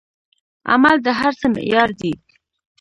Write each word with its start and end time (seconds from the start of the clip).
عمل 0.71 0.95
د 1.05 1.07
هر 1.19 1.31
څه 1.39 1.45
معیار 1.53 1.89
دی. 1.99 2.13